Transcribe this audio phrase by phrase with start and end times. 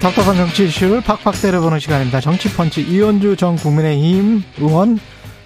[0.00, 2.20] 답답한 정치 이슈를 팍팍 때려보는 시간입니다.
[2.20, 4.98] 정치펀치 이현주 전 국민의힘 의원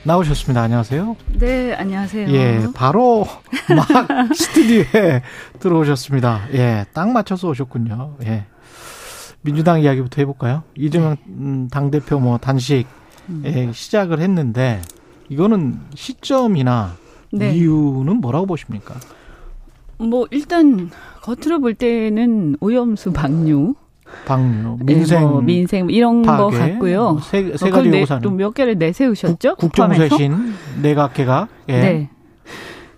[0.04, 0.62] 나오셨습니다.
[0.62, 1.16] 안녕하세요.
[1.40, 2.28] 네, 안녕하세요.
[2.30, 3.26] 예, 바로
[3.74, 3.88] 막
[4.32, 5.22] 스튜디오에
[5.58, 6.48] 들어오셨습니다.
[6.52, 8.16] 예, 딱 맞춰서 오셨군요.
[8.26, 8.46] 예.
[9.42, 10.62] 민주당 이야기부터 해볼까요?
[10.76, 11.66] 이재명 네.
[11.72, 12.86] 당대표 뭐 단식
[13.44, 14.80] 예, 시작을 했는데
[15.30, 16.94] 이거는 시점이나
[17.32, 17.52] 네.
[17.56, 18.94] 이유는 뭐라고 보십니까?
[19.98, 20.90] 뭐 일단
[21.22, 23.74] 겉으로 볼 때는 오염수 방류
[24.24, 27.12] 방류, 민생, 네, 뭐 민생 이런 파괴, 거 같고요.
[27.12, 29.56] 뭐 세, 세 가지 요구사는 또몇 개를 내세우셨죠?
[29.56, 31.48] 국, 정쇄신 내각회가.
[31.68, 31.72] 예.
[31.72, 32.10] 네.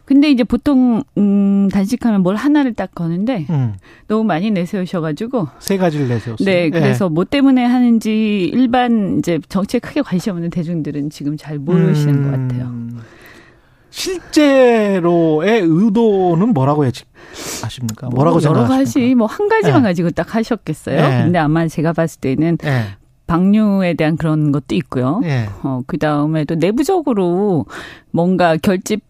[0.04, 3.74] 근데 이제 보통 음 단식하면 뭘 하나를 딱 거는데 음.
[4.06, 6.46] 너무 많이 내세우셔가지고 세 가지를 내세웠어요.
[6.46, 7.08] 네, 그래서 예.
[7.08, 12.22] 뭐 때문에 하는지 일반 이제 정치에 크게 관심 없는 대중들은 지금 잘 모르시는 음.
[12.22, 12.72] 것 같아요.
[13.96, 18.08] 실제로의 의도는 뭐라고 예측하십니까?
[18.10, 18.74] 뭐라고 뭐 생각하십니까?
[18.74, 19.88] 여러 가지 뭐 한 가지만 네.
[19.88, 20.96] 가지고 딱 하셨겠어요.
[21.00, 21.22] 네.
[21.24, 22.84] 근데 아마 제가 봤을 때는 네.
[23.26, 25.20] 방류에 대한 그런 것도 있고요.
[25.22, 25.48] 네.
[25.62, 27.64] 어, 그 다음에도 내부적으로
[28.10, 29.00] 뭔가 결집,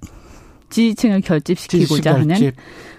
[0.70, 2.30] 지지층을 결집시키고자 결집.
[2.30, 2.52] 하는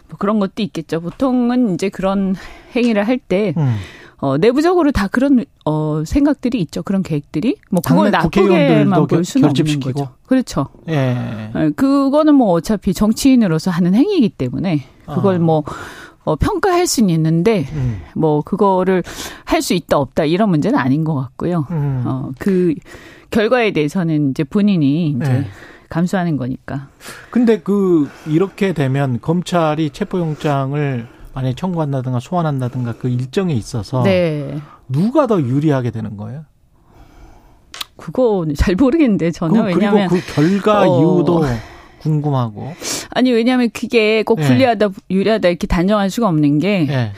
[0.10, 1.00] 뭐 그런 것도 있겠죠.
[1.00, 2.36] 보통은 이제 그런
[2.76, 3.76] 행위를 할때 음.
[4.20, 6.82] 어, 내부적으로 다 그런 어 생각들이 있죠.
[6.84, 10.10] 그런 계획들이 뭐 그걸 나쁘게만 볼 수는 없는 거죠.
[10.26, 10.68] 그렇죠.
[10.90, 11.52] 예.
[11.56, 11.70] 예.
[11.76, 15.40] 그거는 뭐 어차피 정치인으로서 하는 행위이기 때문에 그걸 어.
[15.40, 15.64] 뭐
[16.24, 18.02] 어, 평가할 수는 있는데 음.
[18.16, 19.02] 뭐 그거를
[19.46, 21.66] 할 수 있다 없다 이런 문제는 아닌 것 같고요.
[21.72, 22.04] 음.
[22.06, 22.74] 어, 그
[23.30, 25.48] 결과에 대해서는 이제 본인이 이제 네.
[25.90, 26.90] 감수하는 거니까.
[27.30, 31.08] 근데 그 이렇게 되면 검찰이 체포영장을
[31.38, 34.58] 만약에 청구한다든가 소환한다든가 그 일정에 있어서 네.
[34.90, 36.46] 누가 더 유리하게 되는 거예요?
[37.96, 41.00] 그거 잘 모르겠는데 저는 그, 왜냐하면 그 결과 어.
[41.00, 41.44] 이유도
[42.00, 42.74] 궁금하고
[43.12, 44.48] 아니 왜냐하면 그게 꼭 네.
[44.48, 44.94] 불리하다 네.
[45.12, 47.12] 유리하다 이렇게 단정할 수가 없는 게 네.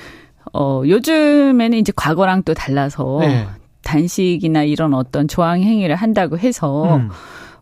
[0.51, 3.47] 어, 요즘에는 이제 과거랑 또 달라서 네.
[3.83, 7.09] 단식이나 이런 어떤 조항 행위를 한다고 해서 음.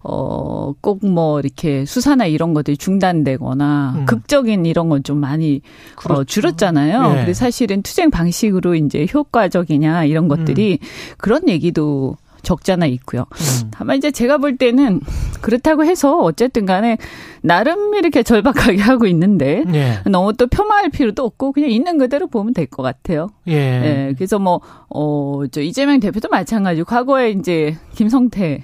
[0.04, 4.06] 어, 꼭 뭐 이렇게 수사나 이런 것들이 중단되거나 음.
[4.06, 5.62] 극적인 이런 건 좀 많이
[5.96, 6.22] 어, 그렇죠.
[6.22, 7.12] 어, 줄었잖아요.
[7.12, 7.16] 예.
[7.18, 10.88] 근데 사실은 투쟁 방식으로 이제 효과적이냐 이런 것들이 음.
[11.18, 13.26] 그런 얘기도 적잖아 있고요.
[13.32, 13.72] 음.
[13.72, 15.02] 다만 이제 제가 볼 때는
[15.42, 16.98] 그렇다고 해서 어쨌든 간에
[17.42, 20.00] 나름 이렇게 절박하게 하고 있는데 예.
[20.10, 23.30] 너무 또 폄하할 필요도 없고 그냥 있는 그대로 보면 될 것 같아요.
[23.48, 23.54] 예.
[23.54, 24.14] 예.
[24.18, 28.64] 그래서 뭐, 어, 저 이재명 대표도 마찬가지고 과거에 이제 김성태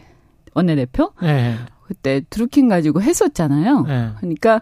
[0.56, 1.12] 원내대표.
[1.22, 1.58] 네.
[1.88, 3.81] 그때 드루킹 가지고 했었잖아요.
[3.81, 4.09] 네.
[4.18, 4.62] 그러니까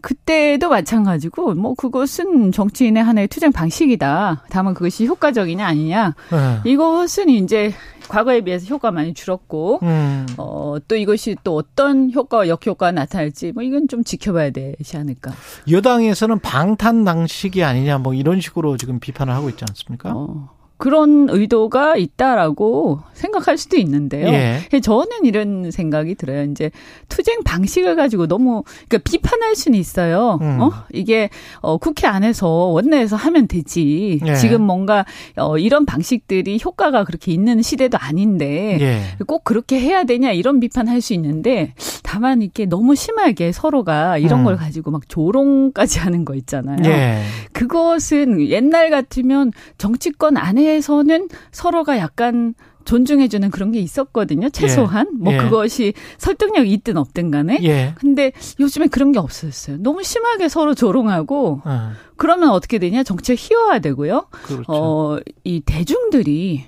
[0.00, 4.44] 그때도 마찬가지고 뭐 그것은 정치인의 하나의 투쟁 방식이다.
[4.48, 6.14] 다만 그것이 효과적이냐 아니냐.
[6.30, 6.70] 네.
[6.70, 7.74] 이것은 이제
[8.08, 10.26] 과거에 비해서 효과 많이 줄었고 음.
[10.36, 15.32] 어또 이것이 또 어떤 효과와 역효과가 나타날지 뭐 이건 좀 지켜봐야 되지 않을까.
[15.70, 20.12] 여당에서는 방탄 방식이 아니냐 뭐 이런 식으로 지금 비판을 하고 있지 않습니까?
[20.14, 20.59] 어.
[20.80, 24.28] 그런 의도가 있다라고 생각할 수도 있는데요.
[24.28, 24.80] 예.
[24.80, 26.44] 저는 이런 생각이 들어요.
[26.44, 26.70] 이제
[27.10, 30.38] 투쟁 방식을 가지고 너무 그러니까 비판할 수는 있어요.
[30.40, 30.58] 음.
[30.58, 30.72] 어?
[30.90, 31.28] 이게
[31.60, 34.20] 어 국회 안에서 원내에서 하면 되지.
[34.24, 34.34] 예.
[34.36, 35.04] 지금 뭔가
[35.36, 39.02] 어 이런 방식들이 효과가 그렇게 있는 시대도 아닌데 예.
[39.26, 44.44] 꼭 그렇게 해야 되냐 이런 비판할 수 있는데 다만 이렇게 너무 심하게 서로가 이런 음.
[44.46, 46.78] 걸 가지고 막 조롱까지 하는 거 있잖아요.
[46.86, 47.20] 예.
[47.52, 52.54] 그것은 옛날 같으면 정치권 안에 사회에서는 서로가 약간
[52.84, 54.48] 존중해주는 그런 게 있었거든요.
[54.50, 55.22] 최소한 예.
[55.22, 55.38] 뭐 예.
[55.38, 57.58] 그것이 설득력 있든 없든 간에.
[57.62, 57.94] 예.
[57.96, 59.76] 근데 요즘에 그런 게 없어졌어요.
[59.80, 61.90] 너무 심하게 서로 조롱하고 어.
[62.16, 63.02] 그러면 어떻게 되냐?
[63.02, 64.26] 정치가 희화화되고요.
[64.30, 64.64] 그렇죠.
[64.68, 66.64] 어 이 대중들이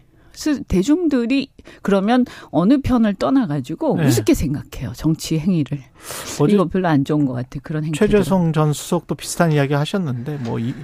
[0.67, 1.51] 대중들이
[1.83, 4.07] 그러면 어느 편을 떠나가지고 네.
[4.07, 5.79] 우습게 생각해요 정치 행위를
[6.49, 7.93] 이거 별로 안 좋은 것 같아 그런 행위.
[7.97, 10.75] 최재성 전 수석도 비슷한 이야기 하셨는데 뭐 이,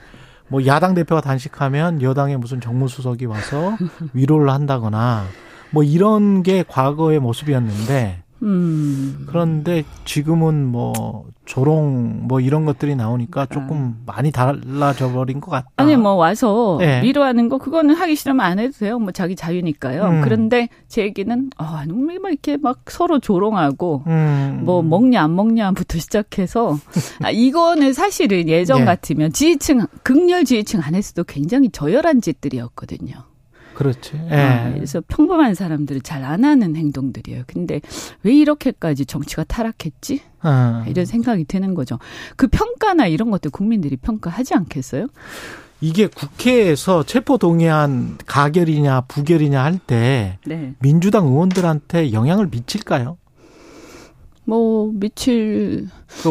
[0.49, 3.77] 뭐 야당 대표가 단식하면 여당의 무슨 정무수석이 와서
[4.15, 5.25] 위로를 한다거나
[5.71, 9.25] 뭐 이런 게 과거의 모습이었는데 음.
[9.26, 14.12] 그런데 지금은 뭐 조롱 뭐 이런 것들이 나오니까 조금 아.
[14.14, 15.69] 많이 달라져 버린 것 같다.
[15.76, 17.02] 아니 뭐 와서 네.
[17.02, 18.99] 위로하는 거 그거는 하기 싫으면 안 해도 돼요.
[18.99, 20.05] 뭐 자기 자유니까요.
[20.05, 20.20] 음.
[20.23, 24.61] 그런데 제 얘기는 아, 막 이렇게 막 서로 조롱하고 음.
[24.64, 26.79] 뭐 먹냐 안 먹냐부터 시작해서
[27.23, 28.85] 아, 이거는 사실은 예전 예.
[28.85, 33.14] 같으면 지지층 극렬 지지층 안에서도 굉장히 저열한 짓들이었거든요.
[33.79, 34.21] 그렇지.
[34.29, 34.35] 예.
[34.35, 37.45] 아, 그래서 평범한 사람들이 잘 안 하는 행동들이에요.
[37.47, 37.81] 근데
[38.25, 40.21] 왜 이렇게까지 정치가 타락했지?
[40.43, 40.83] 어.
[40.89, 41.97] 이런 생각이 드는 거죠.
[42.37, 45.07] 그 평가나 이런 것들 국민들이 평가하지 않겠어요?
[45.81, 50.75] 이게 국회에서 체포 동의안 가결이냐 부결이냐 할때 네.
[50.81, 53.17] 민주당 의원들한테 영향을 미칠까요?
[54.49, 55.89] 뭐 미칠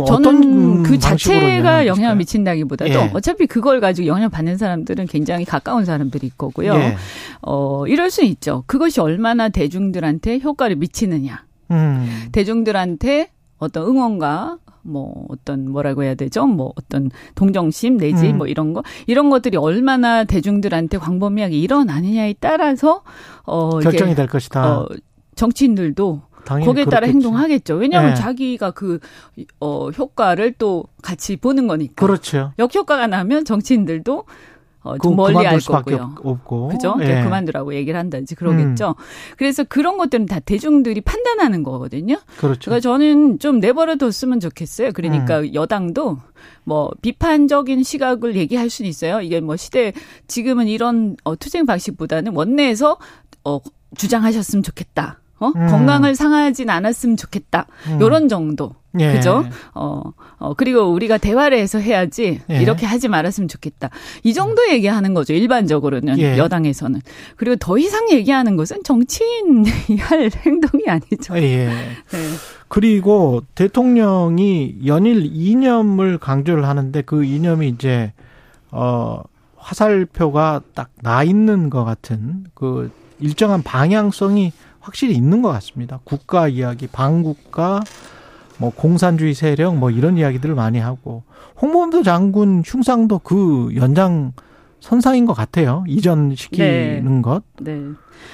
[0.08, 3.12] 저는 그 자체가 영향을 미친다기보다도 예.
[3.14, 6.74] 어차피 그걸 가지고 영향 받는 사람들은 굉장히 가까운 사람들이 거고요.
[6.74, 6.98] 예.
[7.44, 8.64] 어 이럴 수 있죠.
[8.66, 11.46] 그것이 얼마나 대중들한테 효과를 미치느냐.
[11.70, 12.30] 음.
[12.32, 13.30] 대중들한테
[13.60, 16.48] 어떤 응원과 뭐 어떤 뭐라고 해야 되죠?
[16.48, 18.40] 뭐 어떤 동정심 내지 음.
[18.40, 23.04] 뭐 이런 거 이런 것들이 얼마나 대중들한테 광범위하게 일어나느냐에 따라서
[23.44, 24.80] 어 결정이 될 것이다.
[24.80, 24.88] 어
[25.36, 27.14] 정치인들도 거기에 따라 그렇겠지.
[27.14, 27.76] 행동하겠죠.
[27.76, 28.16] 왜냐하면 네.
[28.16, 29.00] 자기가 그,
[29.60, 32.06] 어, 효과를 또 같이 보는 거니까.
[32.06, 32.54] 그렇죠.
[32.60, 34.24] 역효과가 나면 정치인들도
[34.88, 36.16] 어, 좀 멀리 할 거고요.
[36.24, 36.70] 없고.
[36.70, 36.96] 그죠?
[37.02, 37.22] 예.
[37.22, 38.96] 그만두라고 얘기를 한다든지 그러겠죠.
[38.98, 39.04] 음.
[39.38, 42.18] 그래서 그런 것들은 다 대중들이 판단하는 거거든요.
[42.38, 42.72] 그렇죠.
[42.72, 44.92] 그러니까 저는 좀 내버려 뒀으면 좋겠어요.
[44.94, 45.54] 그러니까 음.
[45.54, 46.20] 여당도
[46.64, 49.20] 뭐 비판적인 시각을 얘기할 수는 있어요.
[49.20, 49.92] 이게 뭐 시대
[50.28, 52.98] 지금은 이런 어, 투쟁 방식보다는 원내에서
[53.44, 53.60] 어,
[53.98, 55.20] 주장하셨으면 좋겠다.
[55.40, 55.52] 어?
[55.56, 55.68] 음.
[55.68, 57.68] 건강을 상하진 않았으면 좋겠다.
[57.88, 58.02] 음.
[58.02, 58.76] 요런 정도.
[59.00, 59.14] 예.
[59.14, 59.46] 그죠?
[59.76, 60.02] 어,
[60.40, 62.62] 어, 그리고 우리가 대화를 해서 해야지, 예.
[62.62, 63.92] 이렇게 하지 말았으면 좋겠다.
[64.24, 64.72] 이 정도 음.
[64.72, 66.38] 얘기하는 거죠, 일반적으로는, 예.
[66.38, 67.02] 여당에서는.
[67.36, 69.70] 그리고 더 이상 얘기하는 것은 정치인이
[70.02, 71.38] 할 행동이 아니죠.
[71.38, 71.68] 예.
[71.68, 71.74] 네.
[72.70, 78.14] 그리고 대통령이 연일 이념을 강조를 하는데 그 이념이 이제,
[78.72, 79.22] 어,
[79.58, 84.52] 화살표가 딱 나 있는 것 같은 그 일정한 방향성이
[84.88, 86.00] 확실히 있는 것 같습니다.
[86.06, 87.82] 국가 이야기, 방국가,
[88.58, 91.24] 뭐 공산주의 세력 뭐 이런 이야기들을 많이 하고
[91.62, 94.32] 홍범도 장군 흉상도 그 연장
[94.80, 95.84] 선상인 것 같아요.
[95.88, 97.22] 이전시키는 네.
[97.22, 97.44] 것.
[97.60, 97.82] 네.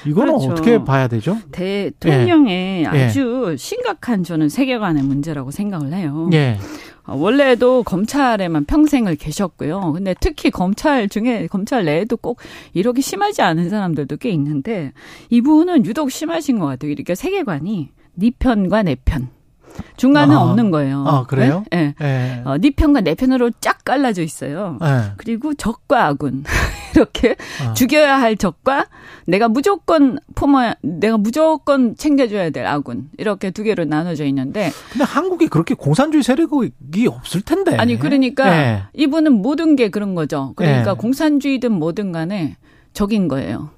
[0.06, 0.52] 이거는 그렇죠.
[0.52, 1.40] 어떻게 봐야 되죠?
[1.52, 2.88] 대통령의 예.
[2.88, 3.58] 아주 예.
[3.58, 6.30] 심각한 저는 세계관의 문제라고 생각을 해요.
[6.34, 6.60] 예.
[7.06, 9.94] 어, 원래도 검찰에만 평생을 계셨고요.
[9.94, 12.40] 근데 특히 검찰 중에 검찰 내에도 꼭
[12.74, 14.94] 이렇게 심하지 않은 사람들도 꽤 있는데
[15.30, 16.92] 이분은 유독 심하신 것 같아요.
[16.92, 19.30] 이렇게 세계관이 네 편과 내 편.
[19.98, 21.06] 중간은 아, 없는 거예요.
[21.08, 21.64] 아, 그래요?
[21.72, 21.94] 네.
[22.00, 22.06] 네.
[22.06, 22.42] 네.
[22.46, 24.78] 어, 네 편과 내 편으로 쫙 갈라져 있어요.
[24.82, 25.12] 네.
[25.18, 26.44] 그리고 적과 아군.
[26.96, 27.36] 이렇게
[27.66, 27.74] 아.
[27.74, 28.86] 죽여야 할 적과
[29.26, 33.10] 내가 무조건 포머 내가 무조건 챙겨줘야 될 아군.
[33.18, 34.72] 이렇게 두 개로 나눠져 있는데.
[34.92, 37.76] 근데 한국에 그렇게 공산주의 세력이 없을 텐데.
[37.78, 38.84] 아니, 그러니까 네.
[38.94, 40.54] 이분은 모든 게 그런 거죠.
[40.56, 40.98] 그러니까 네.
[40.98, 42.58] 공산주의든 뭐든 간에
[42.94, 43.72] 적인 거예요.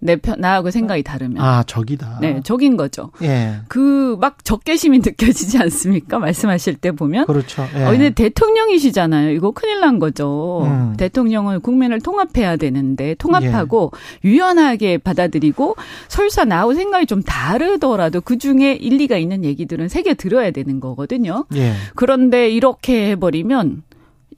[0.00, 1.42] 내 편, 나하고 생각이 다르면.
[1.42, 2.18] 아, 적이다.
[2.20, 3.10] 네, 적인 거죠.
[3.22, 3.56] 예.
[3.68, 6.18] 그, 막 적개심이 느껴지지 않습니까?
[6.18, 7.26] 말씀하실 때 보면.
[7.26, 7.66] 그렇죠.
[7.74, 7.84] 예.
[7.84, 9.30] 어, 근데 대통령이시잖아요.
[9.30, 10.62] 이거 큰일 난 거죠.
[10.64, 10.94] 음.
[10.96, 13.92] 대통령은 국민을 통합해야 되는데, 통합하고
[14.24, 14.28] 예.
[14.28, 15.76] 유연하게 받아들이고,
[16.08, 21.44] 설사 나하고 생각이 좀 다르더라도 그 중에 일리가 있는 얘기들은 새겨 들어야 되는 거거든요.
[21.56, 21.72] 예.
[21.96, 23.82] 그런데 이렇게 해버리면,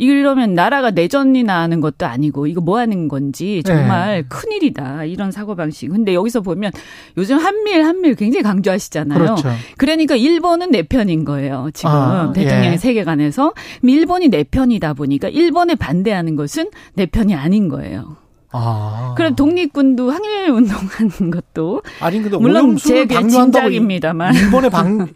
[0.00, 4.29] 이러면 나라가 내전이 나는 것도 아니고 이거 뭐 하는 건지 정말 네.
[4.29, 5.05] 큰일이다.
[5.05, 5.91] 이런 사고방식.
[5.91, 6.73] 근데 여기서 보면
[7.19, 9.19] 요즘 한밀, 한밀 굉장히 강조하시잖아요.
[9.19, 9.49] 그렇죠.
[9.76, 11.69] 그러니까 일본은 내 편인 거예요.
[11.75, 12.76] 지금 아, 대통령의 예.
[12.79, 13.52] 세계관에서.
[13.82, 18.16] 일본이 내 편이다 보니까 일본에 반대하는 것은 내 편이 아닌 거예요.
[18.52, 19.14] 아.
[19.16, 25.09] 그럼 독립군도 항일 운동하는 것도 아니 근데 물론 제 짐작입니다만 일본의 방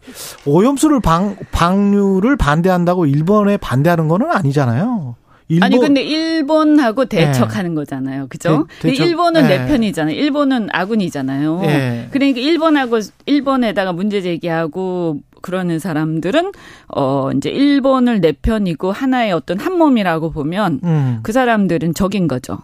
[0.47, 5.17] 오염수를 방 방류를 반대한다고 일본에 반대하는 거는 아니잖아요.
[5.49, 5.65] 일본.
[5.65, 7.27] 아니 근데 일본하고 네.
[7.27, 7.75] 대척하는 네.
[7.75, 8.27] 거잖아요.
[8.29, 8.67] 그죠?
[8.81, 9.59] 대, 일본은 네.
[9.59, 10.15] 내 편이잖아요.
[10.15, 11.61] 일본은 아군이잖아요.
[11.61, 12.09] 네.
[12.11, 16.53] 그러니까 일본하고 일본에다가 문제 제기하고 그러는 사람들은
[16.89, 21.19] 어 이제 일본을 내 편이고 하나의 어떤 한 몸이라고 보면 음.
[21.23, 22.59] 그 사람들은 적인 거죠.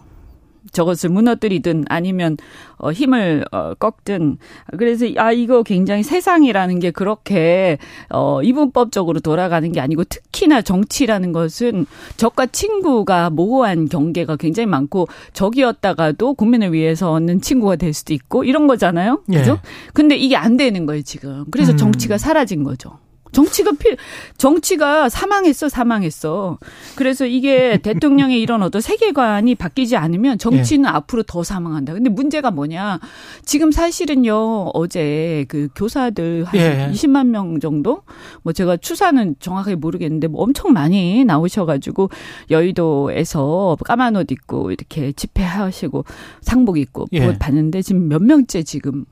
[0.71, 2.37] 저것을 무너뜨리든 아니면
[2.77, 4.37] 어 힘을 어 꺾든
[4.77, 7.77] 그래서 아 이거 굉장히 세상이라는 게 그렇게
[8.09, 11.85] 어 이분법적으로 돌아가는 게 아니고 특히나 정치라는 것은
[12.17, 18.67] 적과 친구가 모호한 경계가 굉장히 많고 적이었다가도 국민을 위해서 얻는 친구가 될 수도 있고 이런
[18.67, 19.21] 거잖아요.
[19.25, 19.53] 그죠?
[19.53, 19.91] 예.
[19.93, 21.45] 근데 이게 안 되는 거예요, 지금.
[21.51, 21.77] 그래서 음.
[21.77, 22.97] 정치가 사라진 거죠.
[23.31, 23.97] 정치가 필
[24.37, 26.57] 정치가 사망했어 사망했어.
[26.95, 30.89] 그래서 이게 대통령의 이런 어떤 세계관이 바뀌지 않으면 정치는 예.
[30.89, 31.93] 앞으로 더 사망한다.
[31.93, 32.99] 근데 문제가 뭐냐?
[33.45, 36.89] 지금 사실은요 어제 그 교사들 한 예.
[36.91, 38.03] 20만 명 정도
[38.43, 42.09] 뭐 제가 추사는 정확하게 모르겠는데 뭐 엄청 많이 나오셔가지고
[42.49, 46.05] 여의도에서 까만 옷 입고 이렇게 집회하시고
[46.41, 47.37] 상복 입고 예.
[47.37, 49.05] 봤는데 지금 몇 명째 지금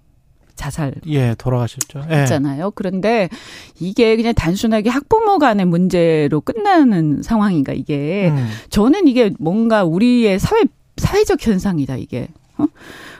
[0.59, 0.93] 자살.
[1.07, 2.03] 예, 돌아가셨죠.
[2.11, 2.15] 예.
[2.17, 2.71] 했잖아요.
[2.71, 3.29] 그런데
[3.79, 8.47] 이게 그냥 단순하게 학부모 간의 문제로 끝나는 상황인가 이게 음.
[8.69, 10.63] 저는 이게 뭔가 우리의 사회
[10.97, 12.27] 사회적 현상이다 이게.
[12.57, 12.65] 어?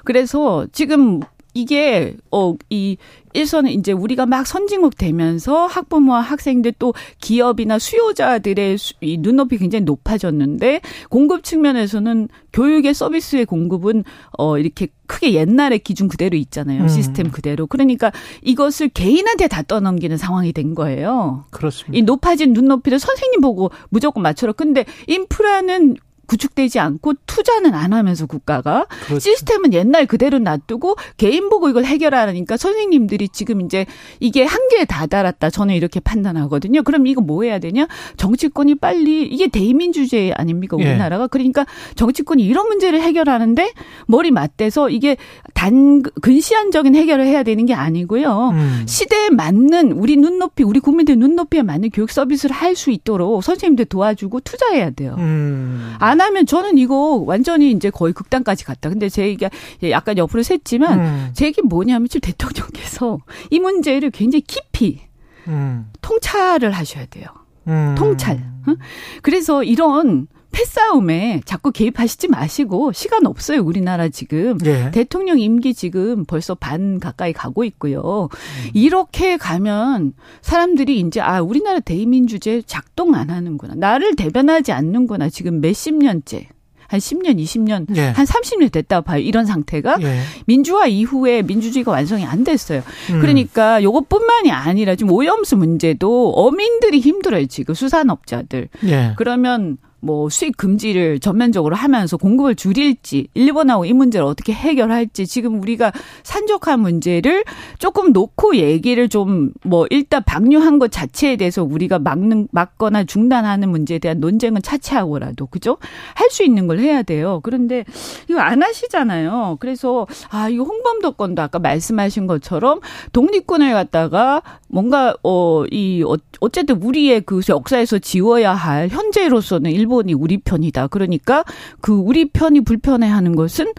[0.04, 1.22] 그래서 지금
[1.54, 2.98] 이게 어이
[3.34, 10.82] 일선은 이제 우리가 막 선진국 되면서 학부모와 학생들 또 기업이나 수요자들의 이 눈높이 굉장히 높아졌는데
[11.10, 14.04] 공급 측면에서는 교육의 서비스의 공급은
[14.38, 16.84] 어 이렇게 크게 옛날의 기준 그대로 있잖아요.
[16.84, 16.88] 음.
[16.88, 17.66] 시스템 그대로.
[17.68, 18.12] 그러니까
[18.44, 21.46] 이것을 개인한테 다 떠넘기는 상황이 된 거예요.
[21.50, 21.98] 그렇습니다.
[21.98, 24.54] 이 높아진 눈높이를 선생님 보고 무조건 맞춰라.
[24.54, 25.98] 근데 인프라는
[26.30, 29.20] 구축되지 않고 투자는 안 하면서 국가가 그렇죠.
[29.20, 33.86] 시스템은 옛날 그대로 놔두고 개인 보고 이걸 해결하니까 선생님들이 지금 이제
[34.20, 36.84] 이게 한계에 다다랐다 저는 이렇게 판단하거든요.
[36.84, 37.88] 그럼 이거 뭐 해야 되냐?
[38.18, 40.84] 정치권이 빨리 이게 대의민주주의 아닙니까 예.
[40.84, 41.28] 우리나라가 예.
[41.30, 43.72] 그러니까 정치권이 이런 문제를 해결하는데
[44.08, 45.18] 머리 맞대서 이게
[45.54, 48.50] 단 근시안적인 해결을 해야 되는 게 아니고요.
[48.54, 48.84] 음.
[48.88, 54.40] 시대에 맞는 우리 눈높이 우리 국민들 눈높이에 맞는 교육 서비스를 할 수 있도록 선생님들 도와주고
[54.42, 55.16] 투자해야 돼요.
[55.18, 55.96] 음.
[56.00, 58.90] 안안 하면 저는 이거 완전히 이제 거의 극단까지 갔다.
[58.90, 59.50] 근데 제 얘기가
[59.90, 61.30] 약간 옆으로 샜지만 음.
[61.34, 65.02] 제 얘기 뭐냐면 지금 대통령께서 이 문제를 굉장히 깊이
[65.48, 65.90] 음.
[66.02, 67.28] 통찰을 하셔야 돼요.
[67.68, 67.96] 음.
[67.98, 68.44] 통찰.
[68.68, 68.76] 응?
[69.22, 74.92] 그래서 이런 패싸움에 자꾸 개입하시지 마시고 시간 없어요 우리나라 지금 예.
[74.92, 78.70] 대통령 임기 지금 벌써 반 가까이 가고 있고요 음.
[78.74, 85.96] 이렇게 가면 사람들이 이제 아 우리나라 대의민주제 작동 안 하는구나 나를 대변하지 않는구나 지금 몇십
[85.96, 86.50] 년째
[86.90, 88.08] 한 10년, 20년, 예.
[88.08, 89.20] 한 30년 됐다 봐요.
[89.22, 90.22] 이런 상태가 예.
[90.48, 92.82] 민주화 이후에 민주주의가 완성이 안 됐어요.
[93.12, 93.22] 음.
[93.22, 97.46] 그러니까 요것뿐만이 아니라 지금 오염수 문제도 어민들이 힘들어요.
[97.46, 98.70] 지금 수산업자들.
[98.86, 99.14] 예.
[99.18, 105.92] 그러면 뭐 수입 금지를 전면적으로 하면서 공급을 줄일지 일본하고 이 문제를 어떻게 해결할지 지금 우리가
[106.24, 107.44] 산적한 문제를
[107.80, 114.00] 조금 놓고 얘기를 좀 뭐 일단 방류한 것 자체에 대해서 우리가 막는 막거나 중단하는 문제에
[114.00, 115.78] 대한 논쟁은 차치하고라도 그죠?
[116.16, 117.40] 할 수 있는 걸 해야 돼요.
[117.42, 117.84] 그런데
[118.30, 119.58] 이거 안 하시잖아요.
[119.60, 122.80] 그래서 아 이거 홍범도 건도 아까 말씀하신 것처럼
[123.14, 130.14] 독립군을 갖다가 뭔가 어 이 어, 어쨌든 우리의 그 역사에서 지워야 할 현재로서는 일 일본이
[130.14, 130.88] 우리 편이다.
[130.88, 131.44] 그러니까
[131.82, 133.74] 그 우리 편이 불편해하는 것은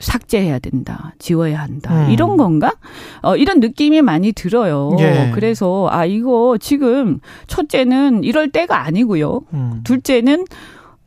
[0.00, 1.14] 삭제해야 된다.
[1.20, 2.06] 지워야 한다.
[2.06, 2.10] 음.
[2.10, 2.72] 이런 건가?
[3.22, 4.96] 어, 이런 느낌이 많이 들어요.
[4.98, 5.30] 예.
[5.32, 9.42] 그래서, 아, 이거 지금 첫째는 이럴 때가 아니고요.
[9.52, 9.80] 음.
[9.84, 10.46] 둘째는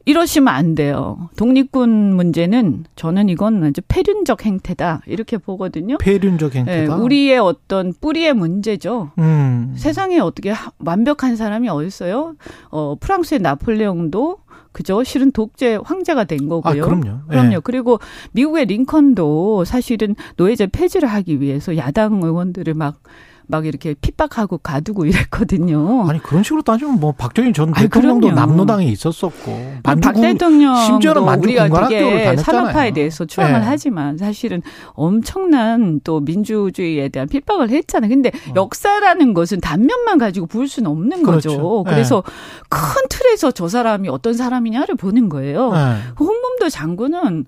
[0.08, 1.30] 이러시면 안 돼요.
[1.36, 5.98] 독립군 문제는 저는 이건 아주 폐륜적 행태다 이렇게 보거든요.
[5.98, 6.96] 폐륜적 행태다.
[6.96, 9.12] 네, 우리의 어떤 뿌리의 문제죠.
[9.20, 9.74] 음.
[9.76, 12.36] 세상에 어떻게 완벽한 사람이 어디 있어요?
[12.70, 14.38] 어 프랑스의 나폴레옹도
[14.72, 15.04] 그죠?
[15.04, 16.84] 실은 독재 황제가 된 거고요.
[16.84, 17.20] 아, 그럼요.
[17.28, 17.50] 그럼요.
[17.50, 17.60] 네.
[17.62, 18.00] 그리고
[18.32, 23.02] 미국의 링컨도 사실은 노예제 폐지를 하기 위해서 야당 의원들을 막
[23.48, 26.08] 막 이렇게 핍박하고 가두고 이랬거든요.
[26.10, 31.88] 아니 그런 식으로 따지면 뭐 박정희 전 대통령도 남로당에 있었었고 박 대통령 심지어는 만주 우리가
[31.88, 33.66] 되게 산업화에 대해서 추앙을 네.
[33.66, 34.62] 하지만 사실은
[34.92, 38.10] 엄청난 또 민주주의에 대한 핍박을 했잖아요.
[38.10, 38.54] 근데 어.
[38.56, 41.50] 역사라는 것은 단면만 가지고 볼 수는 없는 그렇죠.
[41.50, 41.84] 거죠.
[41.86, 41.92] 네.
[41.92, 42.24] 그래서
[42.70, 45.72] 큰 틀에서 저 사람이 어떤 사람이냐를 보는 거예요.
[45.72, 45.96] 네.
[46.20, 47.46] 홍범도 장군은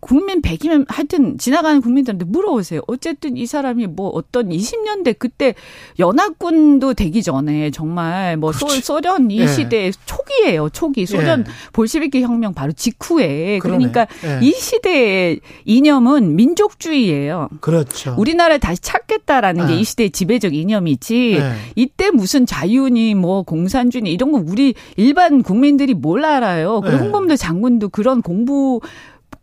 [0.00, 2.80] 국민 100이면 하여튼 지나가는 국민들한테 물어보세요.
[2.86, 5.54] 어쨌든 이 사람이 뭐 어떤 20년대 그때
[5.98, 9.46] 연합군도 되기 전에 정말 뭐 소, 소련 이 예.
[9.46, 10.68] 시대 초기예요.
[10.70, 11.44] 초기 소련 예.
[11.72, 13.90] 볼시비키 혁명 바로 직후에 그러네.
[13.90, 14.46] 그러니까 예.
[14.46, 17.48] 이 시대의 이념은 민족주의예요.
[17.60, 18.14] 그렇죠.
[18.18, 19.82] 우리나라를 다시 찾겠다라는 게이 예.
[19.82, 21.36] 시대의 지배적 이념이지.
[21.38, 21.52] 예.
[21.74, 26.80] 이때 무슨 자유니 뭐 공산주의 이런 거 우리 일반 국민들이 뭘 알아요.
[26.82, 27.00] 그리고 예.
[27.02, 28.80] 홍범도 장군도 그런 공부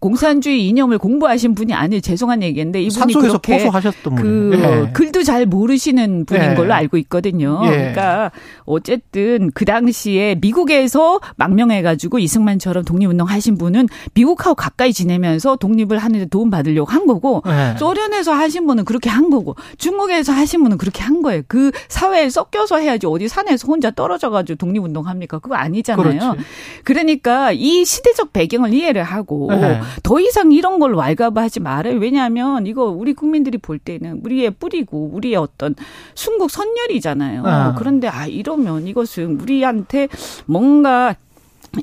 [0.03, 4.91] 공산주의 이념을 공부하신 분이 아니 죄송한 얘기인데 이분이 그렇게 포소하셨던 그 예.
[4.91, 6.55] 글도 잘 모르시는 분인 예.
[6.55, 7.61] 걸로 알고 있거든요.
[7.63, 7.69] 예.
[7.69, 8.31] 그러니까
[8.65, 16.49] 어쨌든 그 당시에 미국에서 망명해가지고 이승만처럼 독립운동 하신 분은 미국하고 가까이 지내면서 독립을 하는데 도움
[16.49, 17.77] 받으려고 한 거고 예.
[17.77, 21.43] 소련에서 하신 분은 그렇게 한 거고 중국에서 하신 분은 그렇게 한 거예요.
[21.47, 25.39] 그 사회에 섞여서 해야지 어디 산에서 혼자 떨어져가지고 독립운동 합니까?
[25.39, 26.03] 그거 아니잖아요.
[26.03, 26.43] 그렇지.
[26.83, 29.79] 그러니까 이 시대적 배경을 이해를 하고 예.
[30.01, 31.97] 더 이상 이런 걸 왈가부하지 말아요.
[31.99, 35.75] 왜냐하면 이거 우리 국민들이 볼 때는 우리의 뿌리고 우리의 어떤
[36.15, 37.43] 순국 선열이잖아요.
[37.45, 37.75] 아.
[37.77, 40.07] 그런데 아 이러면 이것은 우리한테
[40.45, 41.15] 뭔가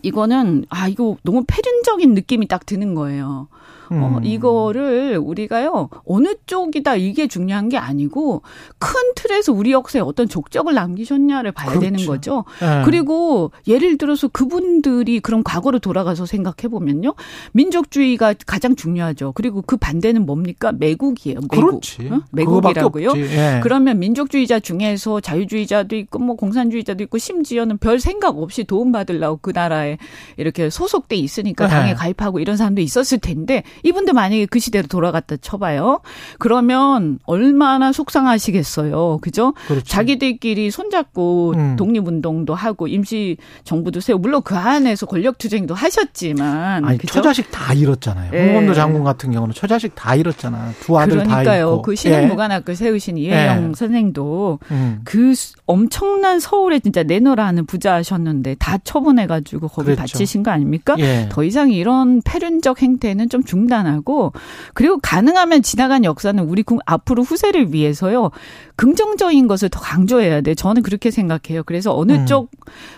[0.02, 3.48] 이거는 아 이거 너무 패륜적인 느낌이 딱 드는 거예요.
[3.90, 4.02] 어, 음.
[4.02, 8.42] 어, 이거를 우리가요 어느 쪽이다 이게 중요한 게 아니고
[8.78, 11.80] 큰 틀에서 우리 역사에 어떤 족적을 남기셨냐를 봐야 그렇죠.
[11.80, 12.44] 되는 거죠.
[12.60, 12.82] 네.
[12.84, 17.14] 그리고 예를 들어서 그분들이 그런 과거로 돌아가서 생각해 보면요
[17.52, 19.32] 민족주의가 가장 중요하죠.
[19.32, 21.40] 그리고 그 반대는 뭡니까 매국이에요.
[21.50, 21.82] 매국.
[22.10, 22.20] 어?
[22.30, 23.12] 매국이라고요.
[23.14, 23.60] 네.
[23.62, 29.98] 그러면 민족주의자 중에서 자유주의자도 있고 뭐 공산주의자도 있고 심지어는 별 생각 없이 도움받으려고 그 나라에
[30.36, 31.94] 이렇게 소속돼 있으니까 당에 네.
[31.94, 36.00] 가입하고 이런 사람도 있었을 텐데 이분들 만약에 그 시대로 돌아갔다 쳐봐요.
[36.38, 39.18] 그러면 얼마나 속상하시겠어요.
[39.20, 39.54] 그죠?
[39.66, 39.84] 그렇죠.
[39.84, 41.76] 자기들끼리 손잡고 음.
[41.76, 47.14] 독립운동도 하고 임시 정부도 세우고 물론 그 안에서 권력투쟁도 하셨지만 아니, 그죠?
[47.14, 48.32] 처자식 다 잃었잖아요.
[48.34, 48.46] 예.
[48.46, 50.72] 홍범도 장군 같은 경우는 처자식 다 잃었잖아.
[50.80, 51.44] 두 아들 그러니까요.
[51.44, 51.82] 다 잃고.
[51.82, 52.76] 그 신흥 무관학교 예.
[52.76, 53.72] 세우신 이혜영 예.
[53.74, 55.00] 선생도 음.
[55.04, 55.34] 그
[55.66, 60.00] 엄청난 서울에 진짜 내노라는 부자셨는데 다 처분해가지고 거기 그렇죠.
[60.00, 60.96] 바치신 거 아닙니까?
[60.98, 61.28] 예.
[61.30, 64.32] 더 이상 이런 패륜적 행태는 좀 중단 하고
[64.74, 68.30] 그리고 가능하면 지나간 역사는 우리 앞으로 후세를 위해서요
[68.76, 70.54] 긍정적인 것을 더 강조해야 돼.
[70.54, 71.62] 저는 그렇게 생각해요.
[71.64, 72.26] 그래서 어느 음.
[72.26, 72.50] 쪽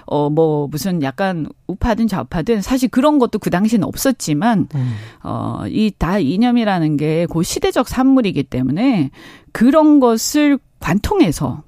[0.07, 4.95] 어 뭐 무슨 약간 우파든 좌파든 사실 그런 것도 그 당시는 없었지만 음.
[5.23, 9.11] 어 이 다 이념이라는 게 그 시대적 산물이기 때문에
[9.53, 11.63] 그런 것을 관통해서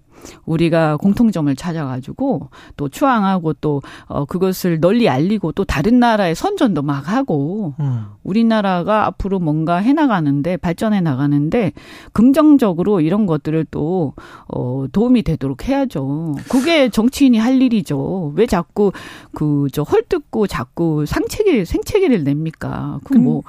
[0.45, 7.09] 우리가 공통점을 찾아가지고 또 추앙하고 또 어, 그것을 널리 알리고 또 다른 나라의 선전도 막
[7.09, 8.07] 하고 음.
[8.23, 11.73] 우리나라가 앞으로 뭔가 해나가는데 발전해 나가는데
[12.13, 14.15] 긍정적으로 이런 것들을 또
[14.49, 16.37] 어, 도움이 되도록 해야죠.
[16.49, 18.33] 그게 정치인이 할 일이죠.
[18.37, 18.93] 왜 자꾸
[19.35, 23.01] 그 저 헐뜯고 자꾸 상체기 생체기를 냅니까?
[23.05, 23.43] 그 뭐.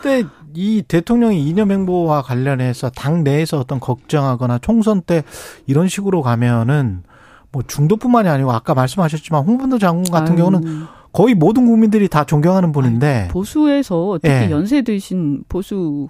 [0.55, 5.24] 이 대통령이 이념 행보와 관련해서 당 내에서 어떤 걱정하거나 총선 때
[5.67, 7.03] 이런 식으로 가면은
[7.51, 10.38] 뭐 중도뿐만이 아니고 아까 말씀하셨지만 홍범도 장군 같은 아유.
[10.38, 14.51] 경우는 거의 모든 국민들이 다 존경하는 분인데 보수에서 특히 예.
[14.51, 16.09] 연세 드신 보수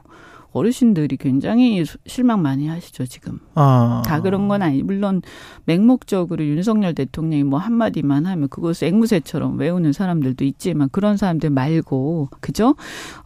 [0.55, 3.39] 어르신들이 굉장히 실망 많이 하시죠, 지금.
[3.55, 4.01] 아.
[4.05, 4.81] 다 그런 건 아니.
[4.83, 5.21] 물론
[5.65, 12.75] 맹목적으로 윤석열 대통령이 뭐 한마디만 하면 그것을 앵무새처럼 외우는 사람들도 있지만 그런 사람들 말고, 그죠?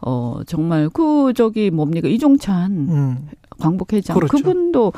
[0.00, 3.28] 어, 정말 그, 저기 뭡니까, 이종찬 음.
[3.60, 4.16] 광복회장.
[4.16, 4.36] 그렇죠.
[4.36, 4.92] 그분도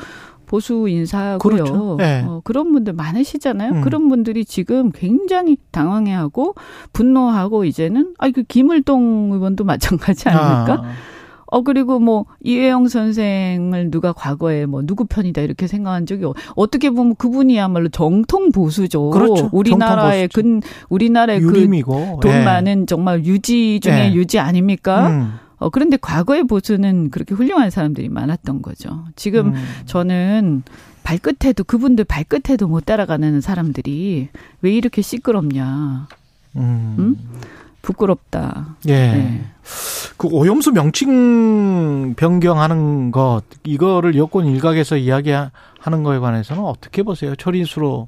[0.45, 1.37] 보수 인사고요.
[1.39, 1.95] 그렇죠.
[1.97, 2.23] 네.
[2.27, 3.71] 어, 그런 분들 많으시잖아요.
[3.73, 3.81] 음.
[3.81, 6.55] 그런 분들이 지금 굉장히 당황해하고
[6.93, 10.81] 분노하고 이제는 아 그 김을동 의원도 마찬가지 아닙니까?
[10.83, 11.12] 아.
[11.53, 17.13] 어 그리고 뭐 이혜영 선생을 누가 과거에 뭐 누구 편이다 이렇게 생각한 적이 어떻게 보면
[17.15, 19.11] 그분이야말로 정통 보수죠.
[19.11, 19.49] 그렇죠.
[19.51, 21.51] 우리나라의 근 우리나라의 그.
[21.51, 22.43] 그돈 예.
[22.43, 24.13] 많은 정말 유지 중에 예.
[24.15, 25.09] 유지 아닙니까?
[25.09, 25.33] 음.
[25.59, 29.03] 어 그런데 과거의 보수는 그렇게 훌륭한 사람들이 많았던 거죠.
[29.15, 29.63] 지금 음.
[29.85, 30.63] 저는
[31.03, 34.29] 발끝에도 그분들 발끝에도 못 따라가는 사람들이
[34.61, 36.07] 왜 이렇게 시끄럽냐.
[36.55, 36.95] 음.
[36.97, 37.15] 음?
[37.83, 38.77] 부끄럽다.
[38.87, 38.93] 예.
[38.93, 39.45] 네.
[40.17, 47.35] 그 오염수 명칭 변경하는 것 이거를 여권 일각에서 이야기하는 거에 관해서는 어떻게 보세요?
[47.35, 48.07] 처리수로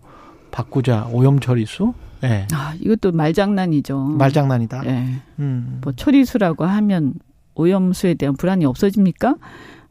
[0.49, 1.93] 바꾸자 오염 처리수?
[2.23, 2.27] 예.
[2.27, 2.47] 네.
[2.53, 3.97] 아 이것도 말장난이죠.
[4.17, 4.85] 말장난이다.
[4.85, 4.91] 예.
[4.91, 5.21] 네.
[5.39, 5.81] 음.
[5.83, 7.13] 뭐 처리수라고 하면
[7.55, 9.35] 오염수에 대한 불안이 없어집니까?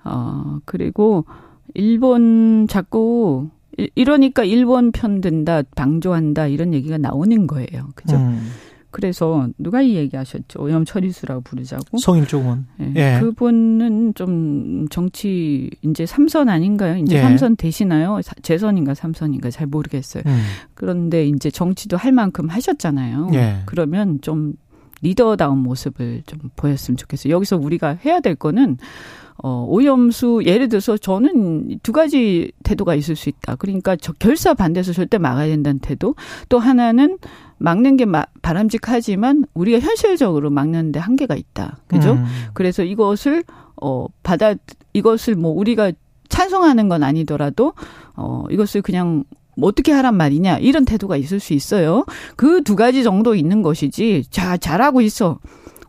[0.05, 1.27] 어 그리고
[1.75, 3.49] 일본 자꾸
[3.94, 7.88] 이러니까 일본 편 든다, 방조한다 이런 얘기가 나오는 거예요.
[7.94, 8.16] 그죠?
[8.16, 8.51] 음.
[8.94, 10.62] 그래서 누가 이 얘기하셨죠?
[10.62, 11.98] 오염 처리수라고 부르자고.
[11.98, 12.66] 성일종 원.
[12.80, 12.92] 예.
[12.94, 13.20] 예.
[13.20, 16.96] 그분은 좀 정치 이제 삼선 아닌가요?
[16.98, 17.20] 이제 예.
[17.20, 18.20] 삼선 되시나요?
[18.42, 20.22] 재선인가 삼선인가 잘 모르겠어요.
[20.26, 20.42] 음.
[20.74, 23.30] 그런데 이제 정치도 할 만큼 하셨잖아요.
[23.35, 23.57] 예.
[23.66, 24.54] 그러면 좀
[25.02, 27.35] 리더다운 모습을 좀 보였으면 좋겠어요.
[27.35, 28.78] 여기서 우리가 해야 될 거는
[29.42, 33.57] 어, 오염수, 예를 들어서 저는 두 가지 태도가 있을 수 있다.
[33.57, 36.14] 그러니까 저 결사 반대해서 절대 막아야 된다는 태도.
[36.48, 37.18] 또 하나는
[37.64, 38.05] 막는 게
[38.42, 41.79] 바람직하지만 우리가 현실적으로 막는데 한계가 있다.
[41.87, 42.12] 그죠?
[42.12, 42.24] 음.
[42.53, 43.42] 그래서 이것을
[43.81, 44.55] 어 받아
[44.92, 45.92] 이것을 뭐 우리가
[46.29, 47.72] 찬성하는 건 아니더라도
[48.16, 49.24] 어 이것을 그냥
[49.57, 52.05] 뭐 어떻게 하란 말이냐 이런 태도가 있을 수 있어요.
[52.37, 54.24] 그 두 가지 정도 있는 것이지.
[54.31, 55.38] 자 잘하고 있어.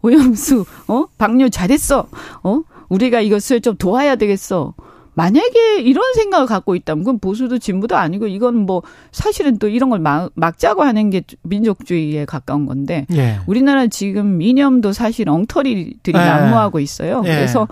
[0.02, 2.08] 오염수 어 방류 잘했어.
[2.44, 4.74] 어 우리가 이것을 좀 도와야 되겠어.
[5.15, 9.99] 만약에 이런 생각을 갖고 있다면 그건 보수도 진보도 아니고 이건 뭐 사실은 또 이런 걸
[9.99, 13.39] 막, 막자고 하는 게 민족주의에 가까운 건데 예.
[13.47, 16.21] 우리나라 지금 이념도 사실 엉터리들이 예.
[16.23, 17.23] 난무하고 있어요.
[17.25, 17.30] 예.
[17.30, 17.67] 그래서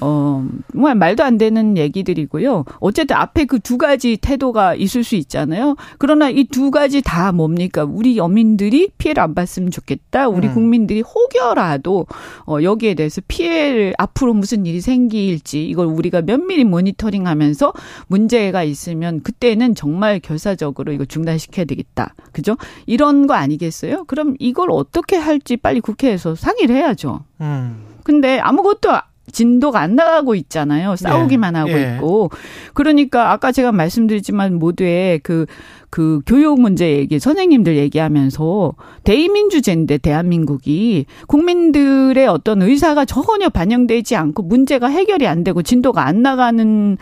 [0.00, 2.64] 어, 정말 말도 안 되는 얘기들이고요.
[2.80, 5.76] 어쨌든 앞에 그 두 가지 태도가 있을 수 있잖아요.
[5.98, 7.84] 그러나 이 두 가지 다 뭡니까?
[7.84, 10.28] 우리 여민들이 피해를 안 봤으면 좋겠다.
[10.28, 10.54] 우리 음.
[10.54, 12.06] 국민들이 혹여라도
[12.46, 17.72] 어, 여기에 대해서 피해를 앞으로 무슨 일이 생길지 이걸 우리가 면밀히 모니터링 하면서
[18.06, 22.14] 문제가 있으면 그때는 정말 결사적으로 이거 중단시켜야 되겠다.
[22.32, 22.56] 그죠?
[22.86, 24.04] 이런 거 아니겠어요?
[24.04, 27.24] 그럼 이걸 어떻게 할지 빨리 국회에서 상의를 해야죠.
[27.40, 27.84] 음.
[28.04, 28.90] 근데 아무것도
[29.32, 30.96] 진도가 안 나가고 있잖아요.
[30.96, 31.58] 싸우기만 예.
[31.58, 31.94] 하고 예.
[31.94, 32.30] 있고.
[32.74, 35.46] 그러니까 아까 제가 말씀드렸지만 모두의 그,
[35.90, 44.88] 그 교육 문제 얘기, 선생님들 얘기하면서 대의민주제인데 대한민국이 국민들의 어떤 의사가 전혀 반영되지 않고 문제가
[44.88, 46.96] 해결이 안 되고 진도가 안 나가는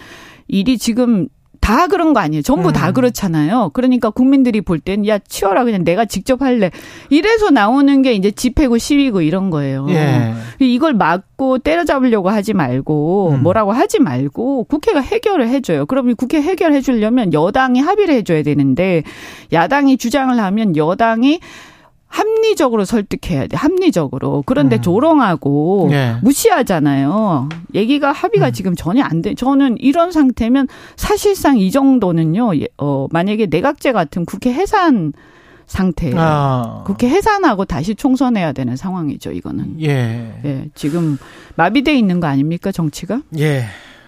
[0.48, 1.28] 일이 지금
[1.66, 2.42] 다 그런 거 아니에요.
[2.42, 2.72] 전부 음.
[2.72, 3.70] 다 그렇잖아요.
[3.72, 6.70] 그러니까 국민들이 볼 땐 야 치워라 그냥 내가 직접 할래.
[7.10, 9.84] 이래서 나오는 게 이제 집회고 시위고 이런 거예요.
[9.90, 10.32] 예.
[10.60, 13.42] 이걸 막고 때려잡으려고 하지 말고 음.
[13.42, 15.86] 뭐라고 하지 말고 국회가 해결을 해줘요.
[15.86, 19.02] 그러면 국회 해결해 주려면 여당이 합의를 해줘야 되는데
[19.52, 21.40] 야당이 주장을 하면 여당이
[22.08, 23.56] 합리적으로 설득해야 돼.
[23.56, 24.42] 합리적으로.
[24.46, 24.82] 그런데 음.
[24.82, 26.16] 조롱하고 네.
[26.22, 27.48] 무시하잖아요.
[27.74, 28.52] 얘기가 합의가 음.
[28.52, 29.34] 지금 전혀 안 돼.
[29.34, 32.56] 저는 이런 상태면 사실상 이 정도는요.
[32.60, 35.12] 예, 어 만약에 내각제 같은 국회 해산
[35.66, 36.16] 상태예요.
[36.18, 36.84] 아.
[36.86, 39.32] 국회 해산하고 다시 총선해야 되는 상황이죠.
[39.32, 39.82] 이거는.
[39.82, 40.40] 예.
[40.44, 40.68] 예.
[40.74, 41.18] 지금
[41.56, 43.20] 마비돼 있는 거 아닙니까 정치가?
[43.38, 43.64] 예.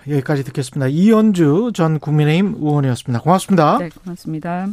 [0.08, 0.88] 여기까지 듣겠습니다.
[0.88, 3.20] 이현주 전 국민의힘 의원이었습니다.
[3.20, 3.78] 고맙습니다.
[3.78, 4.68] 네, 고맙습니다.